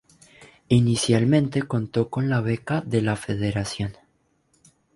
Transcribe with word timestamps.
Inicialmente 0.69 1.61
contó 1.61 2.09
con 2.09 2.27
la 2.27 2.41
beca 2.41 2.81
de 2.81 3.03
la 3.03 3.15
Federación. 3.15 3.93